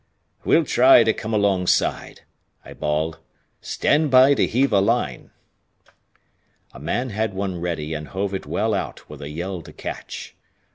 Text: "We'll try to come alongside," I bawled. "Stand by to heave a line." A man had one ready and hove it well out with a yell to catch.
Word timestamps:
"We'll 0.43 0.63
try 0.65 1.03
to 1.03 1.13
come 1.13 1.31
alongside," 1.31 2.21
I 2.65 2.73
bawled. 2.73 3.19
"Stand 3.61 4.09
by 4.09 4.33
to 4.33 4.47
heave 4.47 4.73
a 4.73 4.79
line." 4.79 5.29
A 6.73 6.79
man 6.79 7.11
had 7.11 7.35
one 7.35 7.61
ready 7.61 7.93
and 7.93 8.07
hove 8.07 8.33
it 8.33 8.47
well 8.47 8.73
out 8.73 9.07
with 9.11 9.21
a 9.21 9.29
yell 9.29 9.61
to 9.61 9.71
catch. 9.71 10.35